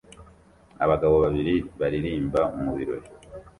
Abagabo 0.83 1.15
babiri 1.23 1.55
baririmba 1.79 2.41
mu 2.61 2.71
birori 2.77 3.07